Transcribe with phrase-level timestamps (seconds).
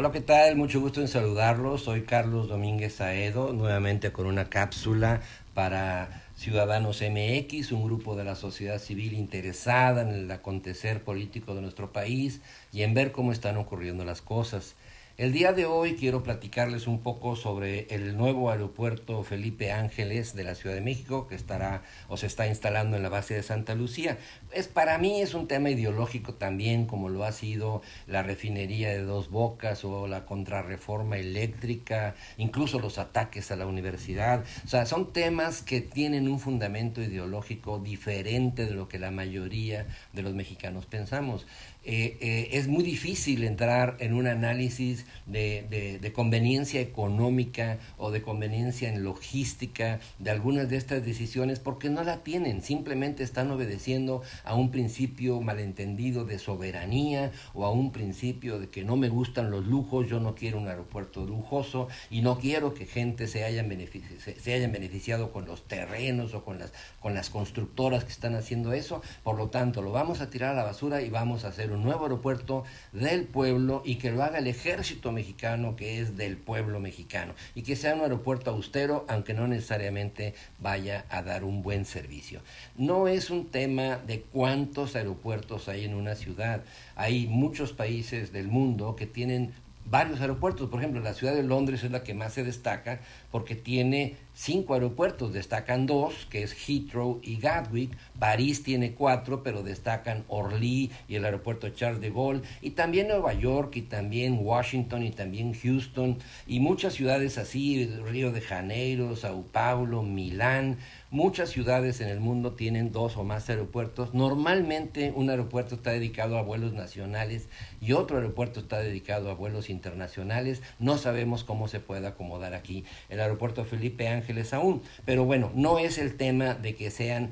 [0.00, 0.56] Hola, ¿qué tal?
[0.56, 1.82] Mucho gusto en saludarlos.
[1.82, 5.20] Soy Carlos Domínguez Saedo, nuevamente con una cápsula
[5.52, 11.60] para Ciudadanos MX, un grupo de la sociedad civil interesada en el acontecer político de
[11.60, 12.40] nuestro país
[12.72, 14.74] y en ver cómo están ocurriendo las cosas.
[15.20, 20.44] El día de hoy quiero platicarles un poco sobre el nuevo aeropuerto Felipe Ángeles de
[20.44, 23.74] la Ciudad de México que estará o se está instalando en la base de Santa
[23.74, 24.16] Lucía.
[24.50, 29.02] Es para mí es un tema ideológico también como lo ha sido la refinería de
[29.02, 34.42] Dos Bocas o la contrarreforma eléctrica, incluso los ataques a la universidad.
[34.64, 39.86] O sea, son temas que tienen un fundamento ideológico diferente de lo que la mayoría
[40.14, 41.46] de los mexicanos pensamos.
[41.84, 48.22] Eh, eh, es muy difícil entrar en un análisis de, de, conveniencia económica o de
[48.22, 54.22] conveniencia en logística de algunas de estas decisiones porque no la tienen, simplemente están obedeciendo
[54.44, 59.50] a un principio malentendido de soberanía o a un principio de que no me gustan
[59.50, 63.70] los lujos, yo no quiero un aeropuerto lujoso y no quiero que gente se hayan,
[64.18, 68.34] se, se hayan beneficiado con los terrenos o con las, con las constructoras que están
[68.34, 71.48] haciendo eso, por lo tanto lo vamos a tirar a la basura y vamos a
[71.48, 76.16] hacer un nuevo aeropuerto del pueblo y que lo haga el ejército mexicano que es
[76.16, 81.44] del pueblo mexicano y que sea un aeropuerto austero aunque no necesariamente vaya a dar
[81.44, 82.40] un buen servicio.
[82.76, 86.62] No es un tema de cuántos aeropuertos hay en una ciudad.
[86.94, 89.52] Hay muchos países del mundo que tienen
[89.86, 90.70] varios aeropuertos.
[90.70, 94.72] Por ejemplo, la ciudad de Londres es la que más se destaca porque tiene cinco
[94.72, 101.16] aeropuertos, destacan dos, que es Heathrow y Gatwick, París tiene cuatro, pero destacan Orly y
[101.16, 106.16] el aeropuerto Charles de Gaulle, y también Nueva York, y también Washington, y también Houston,
[106.46, 110.78] y muchas ciudades así, Río de Janeiro, Sao Paulo, Milán,
[111.10, 114.14] muchas ciudades en el mundo tienen dos o más aeropuertos.
[114.14, 117.48] Normalmente un aeropuerto está dedicado a vuelos nacionales
[117.80, 120.62] y otro aeropuerto está dedicado a vuelos internacionales.
[120.78, 122.84] No sabemos cómo se puede acomodar aquí.
[123.08, 124.08] El aeropuerto Felipe
[124.52, 124.82] Aún.
[125.04, 127.30] Pero bueno, no es el tema de que sean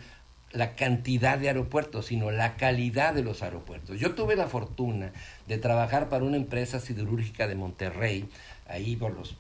[0.53, 3.99] la cantidad de aeropuertos, sino la calidad de los aeropuertos.
[4.01, 5.13] Yo tuve la fortuna
[5.47, 8.29] de trabajar para una empresa siderúrgica de Monterrey,
[8.67, 9.37] ahí por los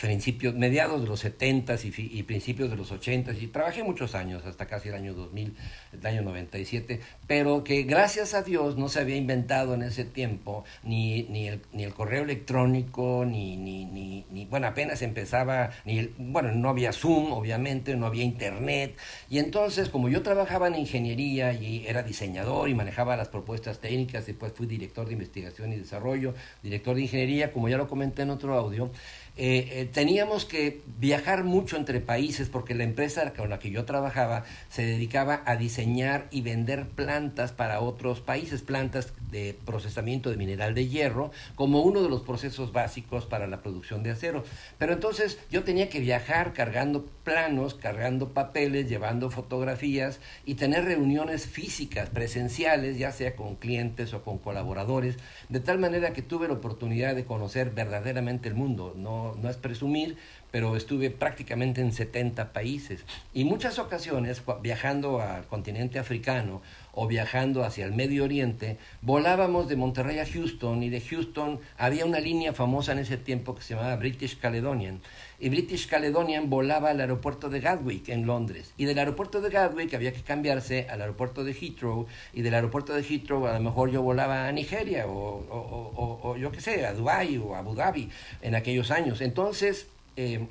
[0.00, 4.44] principios, mediados de los 70 y, y, principios de los 80 y trabajé muchos años,
[4.46, 5.56] hasta casi el año 2000,
[5.92, 10.64] el año 97, pero que gracias a Dios no se había inventado en ese tiempo
[10.84, 15.98] ni, ni, el, ni el correo electrónico, ni, ni, ni, ni, bueno, apenas empezaba, ni
[15.98, 18.96] el, bueno, no había Zoom, obviamente, no había Internet,
[19.28, 24.26] y entonces como yo trabajaba en ingeniería y era diseñador y manejaba las propuestas técnicas,
[24.26, 28.30] después fui director de investigación y desarrollo, director de ingeniería, como ya lo comenté en
[28.30, 28.92] otro audio,
[29.40, 33.84] eh, eh, teníamos que viajar mucho entre países porque la empresa con la que yo
[33.84, 40.36] trabajaba se dedicaba a diseñar y vender plantas para otros países, plantas de procesamiento de
[40.36, 44.42] mineral de hierro, como uno de los procesos básicos para la producción de acero.
[44.76, 51.46] Pero entonces yo tenía que viajar cargando planos, cargando papeles, llevando fotografías y tener reuniones
[51.46, 55.16] físicas, presenciales, ya sea con clientes o con colaboradores,
[55.48, 59.56] de tal manera que tuve la oportunidad de conocer verdaderamente el mundo, no no, es
[59.56, 60.16] presumir,
[60.50, 63.04] pero estuve prácticamente en 70 países.
[63.34, 66.62] Y muchas ocasiones viajando al continente africano
[67.00, 72.04] o viajando hacia el Medio Oriente, volábamos de Monterrey a Houston y de Houston había
[72.04, 75.00] una línea famosa en ese tiempo que se llamaba British Caledonian
[75.38, 79.94] y British Caledonian volaba al aeropuerto de Gatwick en Londres y del aeropuerto de Gatwick
[79.94, 83.92] había que cambiarse al aeropuerto de Heathrow y del aeropuerto de Heathrow a lo mejor
[83.92, 88.10] yo volaba a Nigeria o, o, o, yo qué sé, a Dubái o Abu Dhabi
[88.42, 89.20] en aquellos años.
[89.20, 90.48] Entonces, eh,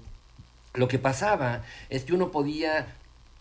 [0.75, 2.87] lo que pasaba es que uno podía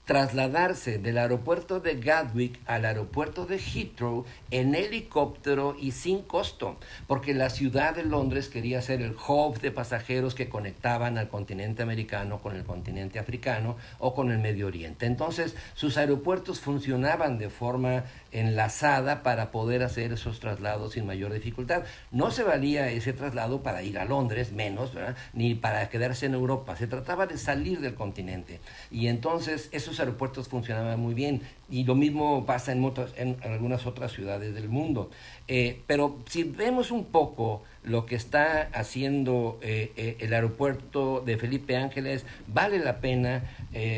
[0.07, 6.77] trasladarse del aeropuerto de Gatwick al aeropuerto de Heathrow en helicóptero y sin costo,
[7.09, 11.83] porque la ciudad de Londres quería ser el hub de pasajeros que conectaban al continente
[11.83, 15.07] americano con el continente africano o con el Medio Oriente.
[15.07, 21.85] Entonces, sus aeropuertos funcionaban de forma enlazada para poder hacer esos traslados sin mayor dificultad.
[22.11, 24.93] No se valía ese traslado para ir a Londres, menos,
[25.33, 26.77] ni para quedarse en Europa.
[26.77, 28.61] Se trataba de salir del continente.
[28.91, 31.43] Y entonces esos aeropuertos funcionaban muy bien.
[31.69, 35.11] Y lo mismo pasa en, en, algunas otras ciudades del mundo.
[35.49, 41.37] Eh, pero si vemos un poco lo que está haciendo eh, eh, el aeropuerto de
[41.39, 43.45] Felipe Ángeles, vale la pena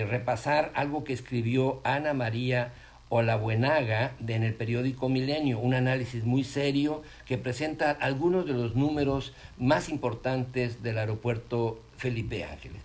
[0.09, 2.73] repasar algo que escribió Ana María
[3.09, 8.47] o La Buenaga de, en el periódico Milenio, un análisis muy serio que presenta algunos
[8.47, 12.83] de los números más importantes del aeropuerto Felipe Ángeles.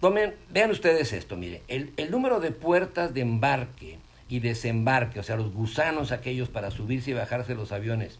[0.00, 3.98] Tomen, vean ustedes esto, mire, el, el número de puertas de embarque
[4.28, 8.18] y desembarque, o sea, los gusanos aquellos para subirse y bajarse los aviones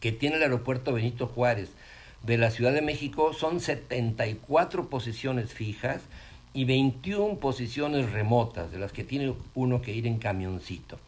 [0.00, 1.70] que tiene el aeropuerto Benito Juárez
[2.22, 6.02] de la Ciudad de México son 74 posiciones fijas
[6.56, 10.98] y 21 posiciones remotas, de las que tiene uno que ir en camioncito.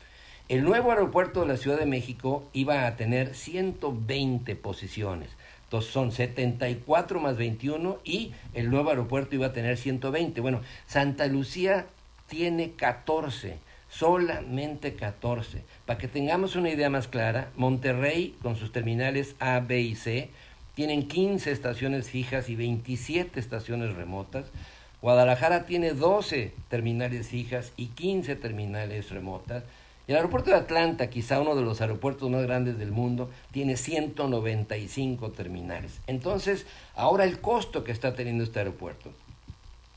[0.51, 5.31] El nuevo aeropuerto de la Ciudad de México iba a tener 120 posiciones.
[5.65, 10.39] Entonces son 74 más 21 y el nuevo aeropuerto iba a tener 120.
[10.43, 11.87] Bueno, Santa Lucía
[12.27, 13.57] tiene 14,
[13.89, 15.63] solamente 14.
[15.87, 20.29] Para que tengamos una idea más clara, Monterrey con sus terminales A, B y C
[20.75, 24.53] tienen 15 estaciones fijas y 27 estaciones remotas.
[25.01, 29.63] Guadalajara tiene 12 terminales fijas y 15 terminales remotas.
[30.09, 35.31] El aeropuerto de Atlanta, quizá uno de los aeropuertos más grandes del mundo, tiene 195
[35.33, 36.01] terminales.
[36.07, 36.67] Entonces,
[36.97, 39.13] ahora el costo que está teniendo este aeropuerto.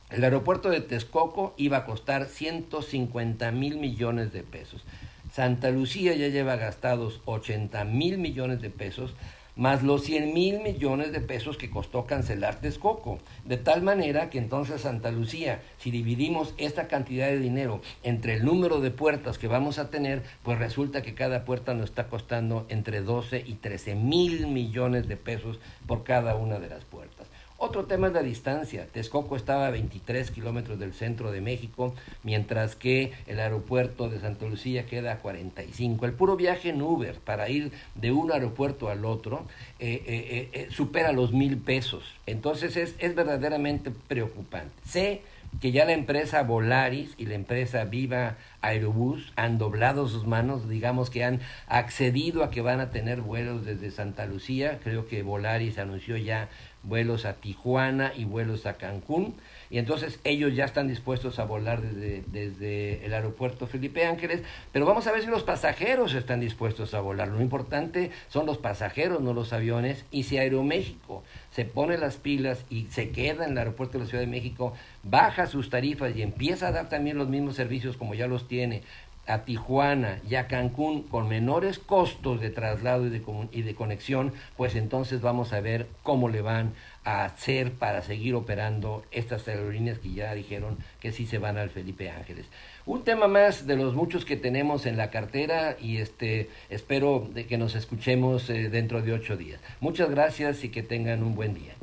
[0.09, 4.83] El aeropuerto de Texcoco iba a costar 150 mil millones de pesos.
[5.31, 9.13] Santa Lucía ya lleva gastados 80 mil millones de pesos
[9.55, 13.19] más los 100 mil millones de pesos que costó cancelar Texcoco.
[13.45, 18.45] De tal manera que entonces Santa Lucía, si dividimos esta cantidad de dinero entre el
[18.45, 22.65] número de puertas que vamos a tener, pues resulta que cada puerta nos está costando
[22.69, 27.20] entre 12 y 13 mil millones de pesos por cada una de las puertas.
[27.63, 28.87] Otro tema es la distancia.
[28.91, 31.93] Texcoco estaba a 23 kilómetros del centro de México,
[32.23, 36.07] mientras que el aeropuerto de Santa Lucía queda a 45.
[36.07, 39.45] El puro viaje en Uber para ir de un aeropuerto al otro
[39.77, 42.03] eh, eh, eh, supera los mil pesos.
[42.25, 44.73] Entonces es, es verdaderamente preocupante.
[44.83, 45.21] Sé
[45.59, 51.09] que ya la empresa Volaris y la empresa Viva Aerobús han doblado sus manos, digamos
[51.09, 54.79] que han accedido a que van a tener vuelos desde Santa Lucía.
[54.83, 56.49] Creo que Volaris anunció ya
[56.83, 59.35] vuelos a Tijuana y vuelos a Cancún.
[59.71, 64.85] Y entonces ellos ya están dispuestos a volar desde, desde, el aeropuerto Felipe Ángeles, pero
[64.85, 67.29] vamos a ver si los pasajeros están dispuestos a volar.
[67.29, 70.03] Lo importante son los pasajeros, no los aviones.
[70.11, 74.09] Y si Aeroméxico se pone las pilas y se queda en el aeropuerto de la
[74.09, 74.73] Ciudad de México,
[75.03, 78.83] baja sus tarifas y empieza a dar también los mismos servicios como ya los tiene
[79.27, 83.21] a Tijuana y a Cancún con menores costos de traslado y de,
[83.51, 86.73] y de conexión, pues entonces vamos a ver cómo le van
[87.03, 91.69] a hacer para seguir operando estas aerolíneas que ya dijeron que sí se van al
[91.69, 92.45] Felipe Ángeles.
[92.85, 97.45] Un tema más de los muchos que tenemos en la cartera y este espero de
[97.45, 99.59] que nos escuchemos eh, dentro de ocho días.
[99.79, 101.73] Muchas gracias y que tengan un buen día.